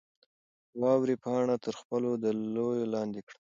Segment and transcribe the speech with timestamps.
[0.81, 3.39] واورې پاڼه تر خپلو دلیو لاندې کړه.